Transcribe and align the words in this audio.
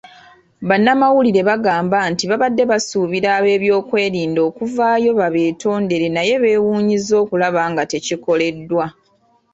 Bannamawulire 0.69 1.41
bagamba 1.49 1.97
nti 2.11 2.23
babadde 2.29 2.63
basuubira 2.71 3.29
ab'ebyokwerinda 3.37 4.39
okuvaayo 4.49 5.09
babeetondere 5.19 6.07
naye 6.15 6.35
beewuunyizza 6.43 7.13
okulaba 7.23 7.61
nga 7.71 7.83
tekikoleddwa. 7.91 8.85